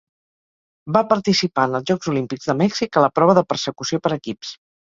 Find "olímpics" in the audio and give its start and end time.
2.13-2.51